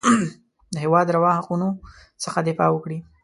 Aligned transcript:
د 0.73 0.75
هېواد 0.83 1.07
روا 1.17 1.31
حقونو 1.37 1.67
څخه 2.23 2.39
دفاع 2.47 2.69
وکړي. 2.71 2.99